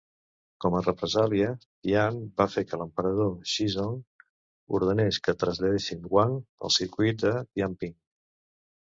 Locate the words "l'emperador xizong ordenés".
2.81-5.19